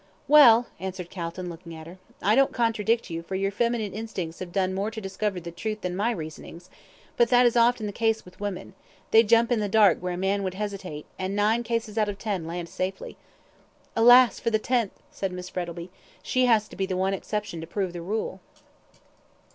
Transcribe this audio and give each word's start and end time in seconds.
"Well," 0.27 0.65
answered 0.79 1.11
Calton, 1.11 1.47
looking 1.47 1.75
at 1.75 1.85
her, 1.85 1.99
"I 2.23 2.33
don't 2.33 2.51
contradict 2.51 3.11
you, 3.11 3.21
for 3.21 3.35
your 3.35 3.51
feminine 3.51 3.93
instincts 3.93 4.39
have 4.39 4.51
done 4.51 4.73
more 4.73 4.89
to 4.89 4.99
discover 4.99 5.39
the 5.39 5.51
truth 5.51 5.81
than 5.81 5.95
my 5.95 6.09
reasonings; 6.09 6.71
but 7.17 7.29
that 7.29 7.45
is 7.45 7.55
often 7.55 7.85
the 7.85 7.91
case 7.91 8.25
with 8.25 8.39
women 8.39 8.73
they 9.11 9.21
jump 9.21 9.51
in 9.51 9.59
the 9.59 9.69
dark 9.69 9.99
where 9.99 10.13
a 10.13 10.17
man 10.17 10.41
would 10.41 10.55
hesitate, 10.55 11.05
and 11.19 11.33
in 11.33 11.35
nine 11.35 11.61
cases 11.61 11.99
out 11.99 12.09
of 12.09 12.17
ten 12.17 12.47
land 12.47 12.67
safely." 12.67 13.15
"Alas 13.95 14.39
for 14.39 14.49
the 14.49 14.57
tenth!" 14.57 14.93
said 15.11 15.31
Miss 15.31 15.49
Frettlby. 15.51 15.91
"She 16.23 16.47
has 16.47 16.67
to 16.69 16.75
be 16.75 16.87
the 16.87 16.97
one 16.97 17.13
exception 17.13 17.61
to 17.61 17.67
prove 17.67 17.93
the 17.93 18.01
rule." 18.01 18.39